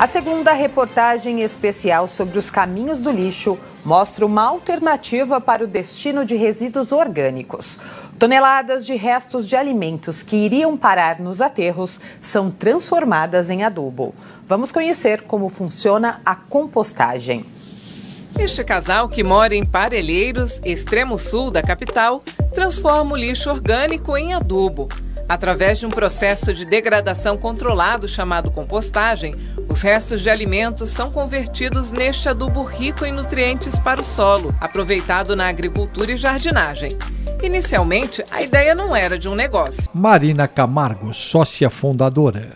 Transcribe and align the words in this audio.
A 0.00 0.06
segunda 0.06 0.54
reportagem 0.54 1.42
especial 1.42 2.08
sobre 2.08 2.38
os 2.38 2.50
caminhos 2.50 3.02
do 3.02 3.10
lixo 3.10 3.58
mostra 3.84 4.24
uma 4.24 4.44
alternativa 4.44 5.42
para 5.42 5.64
o 5.64 5.66
destino 5.66 6.24
de 6.24 6.36
resíduos 6.36 6.90
orgânicos. 6.90 7.78
Toneladas 8.18 8.86
de 8.86 8.94
restos 8.94 9.46
de 9.46 9.56
alimentos 9.56 10.22
que 10.22 10.36
iriam 10.36 10.74
parar 10.74 11.20
nos 11.20 11.42
aterros 11.42 12.00
são 12.18 12.50
transformadas 12.50 13.50
em 13.50 13.62
adubo. 13.62 14.14
Vamos 14.48 14.72
conhecer 14.72 15.20
como 15.24 15.50
funciona 15.50 16.22
a 16.24 16.34
compostagem. 16.34 17.44
Este 18.38 18.64
casal, 18.64 19.06
que 19.06 19.22
mora 19.22 19.54
em 19.54 19.66
Parelheiros, 19.66 20.62
extremo 20.64 21.18
sul 21.18 21.50
da 21.50 21.62
capital, 21.62 22.22
transforma 22.54 23.12
o 23.12 23.18
lixo 23.18 23.50
orgânico 23.50 24.16
em 24.16 24.32
adubo. 24.32 24.88
Através 25.30 25.78
de 25.78 25.86
um 25.86 25.90
processo 25.90 26.52
de 26.52 26.64
degradação 26.64 27.38
controlado 27.38 28.08
chamado 28.08 28.50
compostagem, 28.50 29.36
os 29.68 29.80
restos 29.80 30.22
de 30.22 30.28
alimentos 30.28 30.90
são 30.90 31.12
convertidos 31.12 31.92
neste 31.92 32.28
adubo 32.28 32.64
rico 32.64 33.04
em 33.04 33.12
nutrientes 33.12 33.78
para 33.78 34.00
o 34.00 34.04
solo, 34.04 34.52
aproveitado 34.60 35.36
na 35.36 35.46
agricultura 35.46 36.10
e 36.10 36.16
jardinagem. 36.16 36.90
Inicialmente, 37.44 38.24
a 38.28 38.42
ideia 38.42 38.74
não 38.74 38.96
era 38.96 39.16
de 39.16 39.28
um 39.28 39.36
negócio. 39.36 39.84
Marina 39.94 40.48
Camargo, 40.48 41.14
sócia 41.14 41.70
fundadora. 41.70 42.48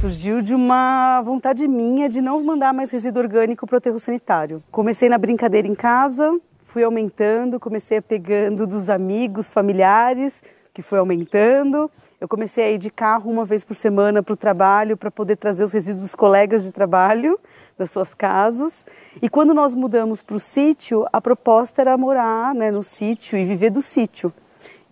Surgiu 0.00 0.40
de 0.40 0.54
uma 0.54 1.20
vontade 1.22 1.66
minha 1.66 2.08
de 2.08 2.20
não 2.20 2.44
mandar 2.44 2.72
mais 2.72 2.92
resíduo 2.92 3.24
orgânico 3.24 3.66
para 3.66 3.74
o 3.74 3.78
aterro 3.78 3.98
sanitário. 3.98 4.62
Comecei 4.70 5.08
na 5.08 5.18
brincadeira 5.18 5.66
em 5.66 5.74
casa, 5.74 6.30
fui 6.64 6.84
aumentando, 6.84 7.58
comecei 7.58 7.98
a 7.98 8.02
pegando 8.02 8.68
dos 8.68 8.88
amigos, 8.88 9.52
familiares, 9.52 10.40
que 10.74 10.82
foi 10.82 10.98
aumentando. 10.98 11.88
Eu 12.20 12.26
comecei 12.26 12.64
a 12.64 12.70
ir 12.72 12.78
de 12.78 12.90
carro 12.90 13.30
uma 13.30 13.44
vez 13.44 13.64
por 13.64 13.74
semana 13.74 14.22
para 14.22 14.32
o 14.32 14.36
trabalho 14.36 14.96
para 14.96 15.10
poder 15.10 15.36
trazer 15.36 15.62
os 15.62 15.72
resíduos 15.72 16.02
dos 16.02 16.14
colegas 16.16 16.64
de 16.64 16.72
trabalho 16.72 17.38
das 17.78 17.92
suas 17.92 18.12
casas. 18.12 18.84
E 19.22 19.28
quando 19.28 19.54
nós 19.54 19.74
mudamos 19.74 20.20
para 20.20 20.36
o 20.36 20.40
sítio, 20.40 21.06
a 21.12 21.20
proposta 21.20 21.80
era 21.80 21.96
morar 21.96 22.52
né, 22.54 22.72
no 22.72 22.82
sítio 22.82 23.38
e 23.38 23.44
viver 23.44 23.70
do 23.70 23.80
sítio 23.80 24.32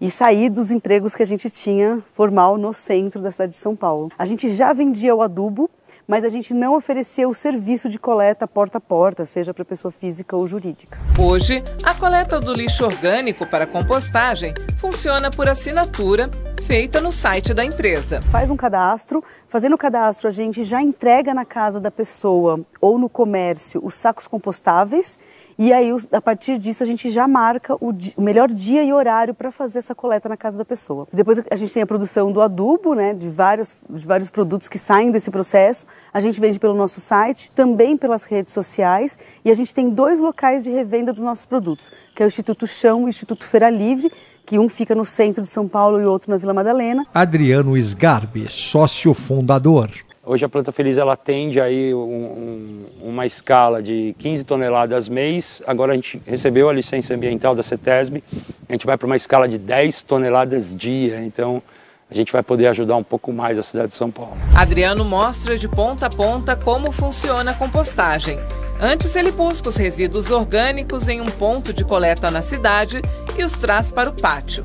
e 0.01 0.11
sair 0.11 0.51
dos 0.51 0.71
empregos 0.71 1.15
que 1.15 1.23
a 1.23 1.27
gente 1.27 1.51
tinha 1.51 2.03
formal 2.13 2.57
no 2.57 2.73
centro 2.73 3.21
da 3.21 3.31
cidade 3.31 3.53
de 3.53 3.59
São 3.59 3.75
Paulo. 3.77 4.11
A 4.19 4.25
gente 4.25 4.51
já 4.51 4.73
vendia 4.73 5.15
o 5.15 5.23
adubo, 5.23 5.69
mas 6.07 6.25
a 6.25 6.29
gente 6.29 6.53
não 6.53 6.75
oferecia 6.75 7.29
o 7.29 7.35
serviço 7.35 7.89
de 7.89 7.99
coleta 7.99 8.47
porta 8.47 8.79
a 8.79 8.81
porta, 8.81 9.25
seja 9.25 9.53
para 9.55 9.65
pessoa 9.65 9.91
física 9.91 10.37
ou 10.37 10.47
jurídica. 10.47 10.99
Hoje, 11.19 11.63
a 11.83 11.95
coleta 11.95 12.41
do 12.41 12.53
lixo 12.53 12.85
orgânico 12.85 13.47
para 13.47 13.67
compostagem 13.67 14.55
funciona 14.79 15.31
por 15.31 15.49
assinatura 15.49 16.31
feita 16.67 17.01
no 17.01 17.11
site 17.11 17.53
da 17.53 17.65
empresa. 17.65 18.23
Faz 18.23 18.49
um 18.49 18.57
cadastro, 18.57 19.23
fazendo 19.49 19.75
o 19.75 19.79
cadastro 19.79 20.29
a 20.29 20.31
gente 20.31 20.65
já 20.65 20.81
entrega 20.81 21.35
na 21.35 21.45
casa 21.45 21.81
da 21.81 21.91
pessoa 21.91 22.61
ou 22.81 22.99
no 22.99 23.09
comércio 23.09 23.81
os 23.85 23.95
sacos 23.95 24.27
compostáveis 24.27 25.19
e 25.63 25.73
aí 25.73 25.91
a 26.11 26.21
partir 26.21 26.59
disso 26.59 26.83
a 26.83 26.87
gente 26.87 27.09
já 27.09 27.29
marca 27.29 27.77
o, 27.77 27.95
melhor 28.19 28.49
dia 28.49 28.83
e 28.83 28.93
horário 28.93 29.33
para 29.33 29.53
fazer 29.53 29.79
essa 29.79 29.95
coleta 29.95 30.29
na 30.29 30.37
casa 30.37 30.59
da 30.59 30.65
pessoa. 30.65 31.07
Depois 31.13 31.41
a 31.49 31.55
gente 31.55 31.73
tem 31.73 31.85
a 31.85 31.87
produção 31.87 32.33
do 32.33 32.41
adubo, 32.41 32.95
né, 32.95 33.15
de 33.15 33.29
vários, 33.29 33.77
de 33.89 34.05
vários 34.05 34.29
produtos 34.29 34.69
que 34.69 34.77
saem 34.77 35.13
desse 35.13 35.31
processo. 35.31 35.87
A 36.13 36.19
gente 36.19 36.41
vende 36.41 36.59
pelo 36.59 36.75
nosso 36.75 37.01
site, 37.01 37.49
também 37.53 37.97
pelas 37.97 38.25
redes 38.25 38.53
sociais 38.53 39.17
e 39.45 39.53
a 39.53 39.55
gente 39.55 39.73
tem 39.73 39.89
dois 39.89 40.21
locais 40.21 40.65
de 40.65 40.71
revenda 40.73 41.13
dos 41.13 41.23
nossos 41.23 41.47
produtos, 41.47 41.93
que 42.13 42.25
é 42.25 42.27
o 42.27 42.29
Instituto 42.29 42.67
Chão 42.67 43.03
e 43.03 43.05
o 43.05 43.09
Instituto 43.09 43.45
Feira 43.45 43.71
Livre, 43.71 44.11
que 44.45 44.59
um 44.59 44.69
fica 44.69 44.97
no 44.97 45.05
centro 45.05 45.43
de 45.43 45.49
São 45.49 45.69
Paulo 45.69 46.01
e 46.01 46.05
outro 46.05 46.29
na 46.29 46.39
Vila 46.39 46.53
Madalena. 46.53 47.05
Adriano 47.15 47.77
Sgarbi, 47.77 48.49
sócio 48.51 49.15
fundador. 49.15 49.93
Hoje 50.25 50.45
a 50.45 50.49
Planta 50.49 50.71
Feliz 50.71 50.99
ela 50.99 51.15
atende 51.15 51.61
aí 51.61 51.93
um, 51.93 51.99
um, 51.99 52.87
uma 53.09 53.27
escala 53.27 53.83
de 53.83 54.15
15 54.21 54.45
toneladas 54.45 55.09
mês. 55.09 55.61
Agora 55.67 55.93
a 55.93 55.95
gente 55.97 56.23
recebeu 56.25 56.69
a 56.69 56.73
licença 56.73 57.13
ambiental 57.13 57.57
da 57.57 57.63
CETESB. 57.63 58.23
A 58.69 58.73
gente 58.73 58.87
vai 58.87 58.97
para 58.97 59.07
uma 59.07 59.17
escala 59.17 59.49
de 59.49 59.59
10 59.59 60.05
toneladas 60.05 60.77
dia. 60.77 61.21
Então 61.25 61.61
a 62.09 62.15
gente 62.15 62.33
vai 62.33 62.41
poder 62.41 62.69
ajudar 62.69 62.95
um 62.95 63.03
pouco 63.03 63.33
mais 63.33 63.59
a 63.59 63.65
cidade 63.65 63.89
de 63.89 63.95
São 63.95 64.13
Paulo. 64.13 64.37
Adriano 64.57 65.05
mostra 65.05 65.59
de 65.59 65.67
ponta 65.67 66.07
a 66.07 66.11
ponta 66.11 66.55
como 66.55 66.93
funciona 66.93 67.51
a 67.51 67.55
compostagem. 67.55 68.39
Antes, 68.81 69.17
ele 69.17 69.33
busca 69.33 69.69
os 69.69 69.77
resíduos 69.77 70.31
orgânicos 70.31 71.09
em 71.09 71.21
um 71.21 71.27
ponto 71.27 71.73
de 71.73 71.85
coleta 71.85 72.31
na 72.31 72.43
cidade 72.43 73.03
e 73.37 73.43
os 73.43 73.53
traz 73.53 73.91
para 73.91 74.11
o 74.11 74.13
pátio. 74.13 74.65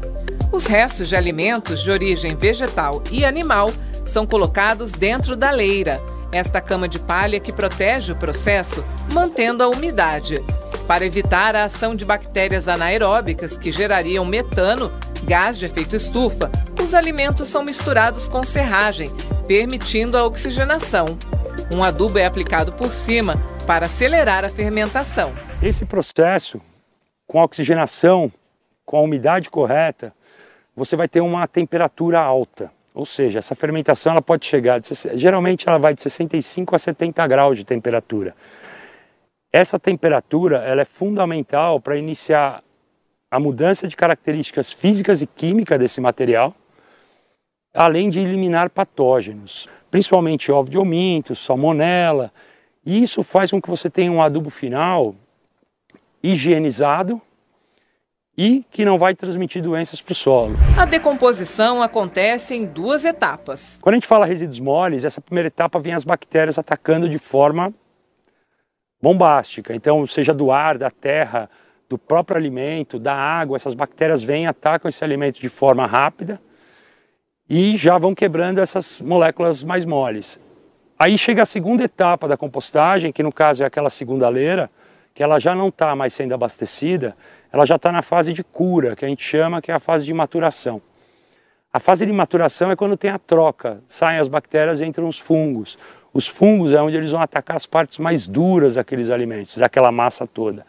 Os 0.52 0.68
restos 0.68 1.10
de 1.10 1.16
alimentos 1.16 1.82
de 1.82 1.90
origem 1.90 2.36
vegetal 2.36 3.02
e 3.12 3.26
animal 3.26 3.72
são 4.08 4.26
colocados 4.26 4.92
dentro 4.92 5.36
da 5.36 5.52
leira, 5.52 6.02
esta 6.32 6.60
cama 6.60 6.88
de 6.88 7.00
palha 7.00 7.40
que 7.40 7.54
protege 7.54 8.12
o 8.12 8.16
processo, 8.16 8.84
mantendo 9.12 9.64
a 9.64 9.70
umidade. 9.70 10.44
Para 10.88 11.06
evitar 11.06 11.56
a 11.56 11.66
ação 11.66 11.96
de 11.96 12.06
bactérias 12.06 12.68
anaeróbicas 12.68 13.58
que 13.58 13.72
gerariam 13.72 14.26
metano, 14.26 14.92
gás 15.24 15.58
de 15.58 15.66
efeito 15.66 15.96
estufa, 15.96 16.50
os 16.82 16.94
alimentos 16.94 17.48
são 17.48 17.64
misturados 17.64 18.28
com 18.28 18.44
serragem, 18.44 19.10
permitindo 19.48 20.18
a 20.18 20.26
oxigenação. 20.26 21.18
Um 21.74 21.84
adubo 21.84 22.18
é 22.18 22.26
aplicado 22.26 22.72
por 22.72 22.94
cima 22.94 23.36
para 23.66 23.88
acelerar 23.88 24.46
a 24.46 24.50
fermentação. 24.50 25.34
Esse 25.62 25.86
processo, 25.86 26.62
com 27.28 27.42
a 27.42 27.44
oxigenação, 27.44 28.32
com 28.86 28.98
a 28.98 29.02
umidade 29.02 29.50
correta, 29.50 30.14
você 30.74 30.96
vai 30.96 31.10
ter 31.10 31.20
uma 31.20 31.46
temperatura 31.48 32.20
alta. 32.20 32.72
Ou 32.98 33.06
seja, 33.06 33.38
essa 33.38 33.54
fermentação 33.54 34.12
ela 34.12 34.24
pode 34.24 34.48
chegar, 34.48 34.80
de, 34.80 34.90
geralmente 35.14 35.70
ela 35.70 35.78
vai 35.78 35.94
de 35.94 36.02
65 36.02 36.76
a 36.76 36.80
70 36.80 37.28
graus 37.28 37.56
de 37.56 37.64
temperatura. 37.64 38.34
Essa 39.54 39.78
temperatura 39.78 40.64
ela 40.64 40.82
é 40.82 40.86
fundamental 40.86 41.80
para 41.80 41.96
iniciar 41.96 42.64
a 43.30 43.40
mudança 43.40 43.88
de 43.88 43.96
características 43.96 44.72
físicas 44.72 45.22
e 45.22 45.28
químicas 45.28 45.78
desse 45.78 46.02
material, 46.02 46.56
além 47.72 48.10
de 48.10 48.18
eliminar 48.18 48.72
patógenos, 48.72 49.70
principalmente 49.92 50.52
ovo 50.52 50.68
de 50.68 50.80
ominto, 50.80 51.36
salmonela, 51.36 52.34
e 52.84 53.04
isso 53.04 53.22
faz 53.22 53.52
com 53.52 53.62
que 53.62 53.70
você 53.70 53.92
tenha 53.92 54.12
um 54.12 54.24
adubo 54.24 54.50
final 54.50 55.14
higienizado 56.24 57.22
e 58.38 58.64
que 58.70 58.86
não 58.86 59.00
vai 59.00 59.16
transmitir 59.16 59.64
doenças 59.64 60.00
para 60.00 60.12
o 60.12 60.16
solo. 60.16 60.56
A 60.78 60.86
decomposição 60.86 61.82
acontece 61.82 62.54
em 62.54 62.66
duas 62.66 63.04
etapas. 63.04 63.80
Quando 63.82 63.94
a 63.94 63.98
gente 63.98 64.08
fala 64.08 64.26
resíduos 64.26 64.60
moles, 64.60 65.04
essa 65.04 65.20
primeira 65.20 65.48
etapa 65.48 65.80
vem 65.80 65.94
as 65.94 66.04
bactérias 66.04 66.60
atacando 66.60 67.10
de 67.10 67.18
forma 67.18 67.74
bombástica. 69.02 69.74
Então, 69.76 70.06
seja 70.06 70.34
do 70.34 70.52
ar, 70.52 70.78
da 70.78 70.92
terra, 70.92 71.50
do 71.90 71.98
próprio 71.98 72.38
alimento, 72.38 73.00
da 73.00 73.16
água, 73.16 73.56
essas 73.56 73.74
bactérias 73.74 74.22
vêm, 74.22 74.46
atacam 74.46 74.88
esse 74.88 75.04
alimento 75.04 75.40
de 75.40 75.50
forma 75.50 75.88
rápida 75.88 76.40
e 77.50 77.78
já 77.78 77.98
vão 77.98 78.14
quebrando 78.14 78.60
essas 78.60 79.02
moléculas 79.02 79.64
mais 79.64 79.86
moles. 79.86 80.40
Aí 81.00 81.18
chega 81.18 81.44
a 81.44 81.46
segunda 81.46 81.84
etapa 81.84 82.28
da 82.28 82.36
compostagem, 82.36 83.12
que 83.12 83.24
no 83.24 83.32
caso 83.32 83.64
é 83.64 83.66
aquela 83.66 83.90
segunda 83.90 84.28
leira, 84.30 84.70
que 85.14 85.24
ela 85.24 85.40
já 85.40 85.56
não 85.56 85.70
está 85.70 85.96
mais 85.96 86.14
sendo 86.14 86.34
abastecida, 86.34 87.16
ela 87.52 87.66
já 87.66 87.76
está 87.76 87.92
na 87.92 88.02
fase 88.02 88.34
de 88.34 88.44
cura, 88.44 88.96
que 88.96 89.06
a 89.06 89.08
gente 89.08 89.24
chama 89.24 89.62
que 89.62 89.72
é 89.72 89.76
a 89.76 89.80
fase 89.80 90.06
de 90.06 90.14
maturação. 90.14 90.82
A 91.72 91.80
fase 91.80 92.06
de 92.06 92.12
maturação 92.12 92.72
é 92.72 92.76
quando 92.76 92.98
tem 92.98 93.12
a 93.12 93.20
troca, 93.20 93.82
saem 93.88 94.20
as 94.20 94.28
bactérias 94.28 94.80
e 94.80 94.86
entram 94.86 95.08
os 95.08 95.20
fungos. 95.20 95.78
Os 96.14 96.28
fungos 96.28 96.74
é 96.74 96.82
onde 96.82 96.98
eles 96.98 97.12
vão 97.12 97.22
atacar 97.22 97.56
as 97.56 97.66
partes 97.66 98.00
mais 98.00 98.28
duras 98.28 98.76
daqueles 98.76 99.10
alimentos, 99.10 99.58
daquela 99.58 99.92
massa 99.92 100.26
toda. 100.26 100.66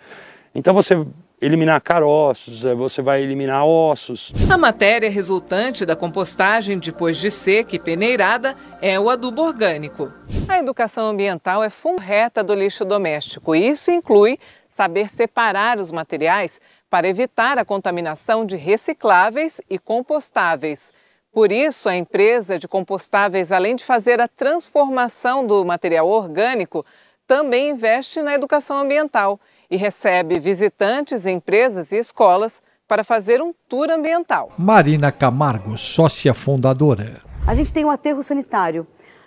Então 0.55 0.75
você 0.75 0.95
eliminar 1.41 1.81
caroços, 1.81 2.65
eh, 2.65 2.75
você 2.75 3.01
vai 3.01 3.23
eliminar 3.23 3.65
ossos. 3.65 4.33
A 4.51 4.59
matéria 4.59 5.09
resultante 5.09 5.87
da 5.87 5.95
compostagem 5.95 6.79
depois 6.79 7.17
de 7.17 7.31
seca 7.31 7.77
e 7.77 7.79
peneirada 7.79 8.57
é 8.83 8.99
o 8.99 9.09
adubo 9.09 9.43
orgânico. 9.43 10.13
A 10.49 10.59
educação 10.59 11.09
ambiental 11.09 11.63
é 11.63 11.71
fundamental 11.71 12.45
do 12.45 12.55
lixo 12.55 12.85
doméstico. 12.85 13.55
Isso 13.55 13.91
inclui 13.91 14.39
saber 14.69 15.09
separar 15.11 15.79
os 15.79 15.91
materiais 15.91 16.61
para 16.91 17.09
evitar 17.09 17.59
a 17.59 17.65
contaminação 17.65 18.45
de 18.45 18.57
recicláveis 18.57 19.61
e 19.69 19.79
compostáveis. 19.79 20.91
Por 21.33 21.53
isso, 21.53 21.89
a 21.89 21.97
empresa 21.97 22.59
de 22.59 22.67
compostáveis, 22.67 23.53
além 23.53 23.77
de 23.77 23.85
fazer 23.85 24.21
a 24.21 24.29
transformação 24.29 25.47
do 25.47 25.65
material 25.65 26.09
orgânico, 26.09 26.85
também 27.27 27.71
investe 27.71 28.23
na 28.23 28.35
educação 28.35 28.79
ambiental 28.79 29.39
e 29.71 29.77
recebe 29.77 30.41
visitantes, 30.41 31.27
empresas 31.27 31.93
e 31.93 31.97
escolas 31.97 32.63
para 32.89 33.05
fazer 33.05 33.43
um 33.43 33.53
tour 33.69 33.91
ambiental. 33.91 34.51
Marina 34.57 35.13
Camargo, 35.13 35.77
sócia 35.77 36.33
fundadora. 36.33 37.21
A 37.47 37.53
gente 37.53 37.73
tem 37.73 37.85
um 37.85 37.91
aterro 37.91 38.23
sanitário. 38.23 38.87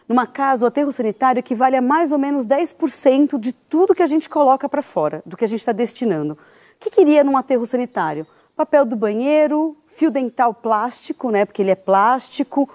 Numa 0.09 0.25
casa, 0.25 0.65
o 0.65 0.67
aterro 0.67 0.91
sanitário 0.91 1.39
equivale 1.39 1.75
a 1.75 1.81
mais 1.81 2.11
ou 2.11 2.17
menos 2.17 2.45
10% 2.45 3.39
de 3.39 3.53
tudo 3.53 3.95
que 3.95 4.03
a 4.03 4.07
gente 4.07 4.27
coloca 4.27 4.67
para 4.67 4.81
fora, 4.81 5.21
do 5.25 5.37
que 5.37 5.45
a 5.45 5.47
gente 5.47 5.59
está 5.59 5.71
destinando. 5.71 6.37
Que 6.81 6.89
queria 6.89 7.23
num 7.23 7.37
aterro 7.37 7.65
sanitário? 7.65 8.27
Papel 8.55 8.83
do 8.85 8.95
banheiro, 8.95 9.77
fio 9.95 10.11
dental 10.11 10.53
plástico, 10.53 11.29
né, 11.29 11.45
porque 11.45 11.61
ele 11.61 11.71
é 11.71 11.75
plástico, 11.75 12.67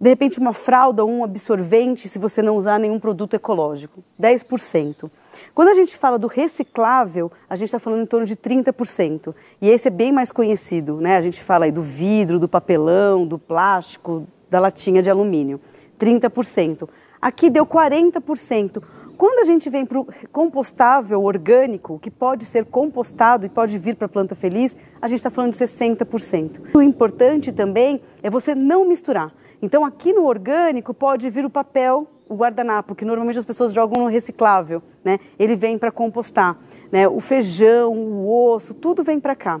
De 0.00 0.08
repente, 0.08 0.38
uma 0.38 0.54
fralda 0.54 1.04
ou 1.04 1.10
um 1.10 1.22
absorvente 1.22 2.08
se 2.08 2.18
você 2.18 2.40
não 2.40 2.56
usar 2.56 2.78
nenhum 2.80 2.98
produto 2.98 3.34
ecológico, 3.34 4.02
10%. 4.18 5.10
Quando 5.54 5.68
a 5.68 5.74
gente 5.74 5.94
fala 5.94 6.18
do 6.18 6.26
reciclável, 6.26 7.30
a 7.50 7.54
gente 7.54 7.66
está 7.66 7.78
falando 7.78 8.00
em 8.00 8.06
torno 8.06 8.24
de 8.24 8.34
30%. 8.34 9.34
E 9.60 9.68
esse 9.68 9.88
é 9.88 9.90
bem 9.90 10.10
mais 10.10 10.32
conhecido, 10.32 10.96
né? 11.02 11.18
A 11.18 11.20
gente 11.20 11.42
fala 11.42 11.66
aí 11.66 11.70
do 11.70 11.82
vidro, 11.82 12.38
do 12.38 12.48
papelão, 12.48 13.26
do 13.26 13.38
plástico, 13.38 14.26
da 14.48 14.58
latinha 14.58 15.02
de 15.02 15.10
alumínio. 15.10 15.60
30%. 15.98 16.88
Aqui 17.20 17.50
deu 17.50 17.66
40%. 17.66 18.82
Quando 19.20 19.40
a 19.40 19.44
gente 19.44 19.68
vem 19.68 19.84
para 19.84 20.00
o 20.00 20.08
compostável 20.32 21.22
orgânico, 21.22 21.98
que 21.98 22.10
pode 22.10 22.42
ser 22.46 22.64
compostado 22.64 23.44
e 23.44 23.50
pode 23.50 23.78
vir 23.78 23.94
para 23.94 24.06
a 24.06 24.08
planta 24.08 24.34
feliz, 24.34 24.74
a 24.98 25.06
gente 25.06 25.18
está 25.18 25.28
falando 25.28 25.52
de 25.52 25.58
60%. 25.58 26.74
O 26.74 26.80
importante 26.80 27.52
também 27.52 28.00
é 28.22 28.30
você 28.30 28.54
não 28.54 28.88
misturar. 28.88 29.30
Então, 29.60 29.84
aqui 29.84 30.14
no 30.14 30.24
orgânico 30.24 30.94
pode 30.94 31.28
vir 31.28 31.44
o 31.44 31.50
papel, 31.50 32.08
o 32.30 32.34
guardanapo, 32.34 32.94
que 32.94 33.04
normalmente 33.04 33.38
as 33.38 33.44
pessoas 33.44 33.74
jogam 33.74 34.02
no 34.02 34.08
reciclável, 34.08 34.82
né? 35.04 35.18
Ele 35.38 35.54
vem 35.54 35.76
para 35.76 35.90
compostar, 35.90 36.56
né? 36.90 37.06
O 37.06 37.20
feijão, 37.20 37.92
o 37.92 38.54
osso, 38.54 38.72
tudo 38.72 39.04
vem 39.04 39.20
para 39.20 39.36
cá. 39.36 39.60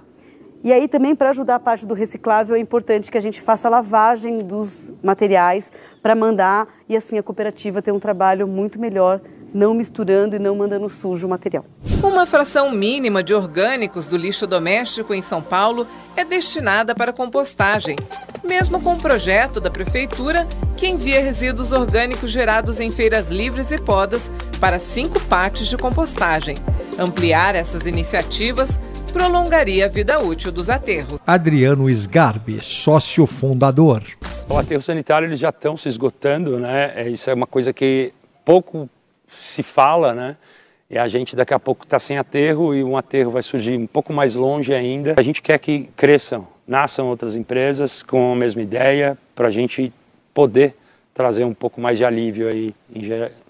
E 0.62 0.74
aí 0.74 0.88
também 0.88 1.14
para 1.14 1.30
ajudar 1.30 1.54
a 1.54 1.60
parte 1.60 1.86
do 1.86 1.94
reciclável 1.94 2.54
é 2.54 2.58
importante 2.58 3.10
que 3.10 3.16
a 3.16 3.20
gente 3.20 3.40
faça 3.40 3.66
a 3.66 3.70
lavagem 3.70 4.38
dos 4.40 4.92
materiais 5.02 5.72
para 6.02 6.14
mandar 6.14 6.68
e 6.86 6.94
assim 6.94 7.16
a 7.16 7.22
cooperativa 7.22 7.80
ter 7.80 7.92
um 7.92 7.98
trabalho 7.98 8.46
muito 8.46 8.78
melhor 8.78 9.22
não 9.52 9.74
misturando 9.74 10.36
e 10.36 10.38
não 10.38 10.54
mandando 10.56 10.88
sujo 10.88 11.26
o 11.26 11.30
material. 11.30 11.64
Uma 12.02 12.26
fração 12.26 12.70
mínima 12.70 13.22
de 13.22 13.34
orgânicos 13.34 14.06
do 14.06 14.16
lixo 14.16 14.46
doméstico 14.46 15.12
em 15.12 15.22
São 15.22 15.42
Paulo 15.42 15.86
é 16.16 16.24
destinada 16.24 16.94
para 16.94 17.12
compostagem, 17.12 17.96
mesmo 18.44 18.80
com 18.80 18.94
o 18.94 18.98
projeto 18.98 19.60
da 19.60 19.70
Prefeitura 19.70 20.46
que 20.76 20.88
envia 20.88 21.20
resíduos 21.20 21.72
orgânicos 21.72 22.30
gerados 22.30 22.80
em 22.80 22.90
feiras 22.90 23.30
livres 23.30 23.70
e 23.70 23.78
podas 23.78 24.30
para 24.58 24.78
cinco 24.78 25.20
pátios 25.20 25.68
de 25.68 25.76
compostagem. 25.76 26.56
Ampliar 26.98 27.54
essas 27.54 27.86
iniciativas 27.86 28.80
prolongaria 29.12 29.86
a 29.86 29.88
vida 29.88 30.18
útil 30.20 30.52
dos 30.52 30.70
aterros. 30.70 31.20
Adriano 31.26 31.90
Sgarbi, 31.90 32.62
sócio 32.62 33.26
fundador. 33.26 34.02
O 34.48 34.56
aterro 34.56 34.82
sanitário 34.82 35.26
eles 35.26 35.38
já 35.38 35.50
estão 35.50 35.76
se 35.76 35.88
esgotando, 35.88 36.58
né? 36.58 36.92
É, 36.94 37.08
isso 37.08 37.28
é 37.28 37.34
uma 37.34 37.46
coisa 37.46 37.72
que 37.72 38.12
pouco 38.44 38.88
se 39.40 39.62
fala, 39.62 40.14
né? 40.14 40.36
E 40.90 40.98
a 40.98 41.06
gente 41.06 41.36
daqui 41.36 41.54
a 41.54 41.58
pouco 41.58 41.84
está 41.84 41.98
sem 41.98 42.18
aterro 42.18 42.74
e 42.74 42.82
um 42.82 42.96
aterro 42.96 43.30
vai 43.30 43.42
surgir 43.42 43.78
um 43.78 43.86
pouco 43.86 44.12
mais 44.12 44.34
longe 44.34 44.74
ainda. 44.74 45.14
A 45.16 45.22
gente 45.22 45.40
quer 45.40 45.58
que 45.58 45.88
cresçam, 45.96 46.48
nasçam 46.66 47.06
outras 47.06 47.36
empresas 47.36 48.02
com 48.02 48.32
a 48.32 48.36
mesma 48.36 48.62
ideia 48.62 49.16
para 49.34 49.48
a 49.48 49.50
gente 49.50 49.92
poder 50.34 50.74
trazer 51.14 51.44
um 51.44 51.54
pouco 51.54 51.80
mais 51.80 51.98
de 51.98 52.04
alívio 52.04 52.48
aí 52.48 52.74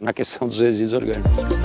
na 0.00 0.12
questão 0.12 0.46
dos 0.46 0.60
resíduos 0.60 0.92
orgânicos. 0.92 1.59